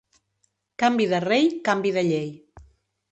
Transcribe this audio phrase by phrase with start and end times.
[0.83, 2.31] Canvi de rei, canvi de llei.